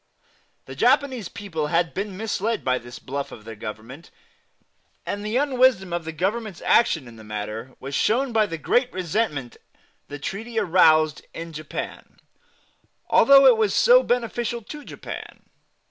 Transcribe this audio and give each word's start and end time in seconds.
The 0.65 0.73
Japanese 0.73 1.29
people 1.29 1.67
had 1.67 1.93
been 1.93 2.17
misled 2.17 2.63
by 2.65 2.79
this 2.79 2.97
bluff 2.97 3.31
of 3.31 3.45
their 3.45 3.55
Government; 3.55 4.09
and 5.05 5.23
the 5.23 5.37
unwisdom 5.37 5.93
of 5.93 6.05
the 6.05 6.11
Government's 6.11 6.59
action 6.63 7.07
in 7.07 7.17
the 7.17 7.23
matter 7.23 7.75
was 7.79 7.93
shown 7.93 8.33
by 8.33 8.47
the 8.47 8.57
great 8.57 8.91
resentment 8.91 9.57
the 10.07 10.17
treaty 10.17 10.57
aroused 10.57 11.23
in 11.35 11.53
Japan, 11.53 12.19
although 13.11 13.45
it 13.45 13.57
was 13.57 13.75
so 13.75 14.01
beneficial 14.01 14.63
to 14.63 14.83
Japan. 14.83 15.43